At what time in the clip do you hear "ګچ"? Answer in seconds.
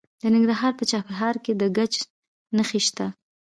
1.77-1.93